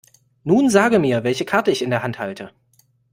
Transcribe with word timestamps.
Nun 0.45 0.71
sage 0.71 0.97
mir, 0.97 1.23
welche 1.23 1.45
Karte 1.45 1.69
ich 1.69 1.83
in 1.83 1.91
der 1.91 2.01
Hand 2.01 2.17
halte. 2.17 2.51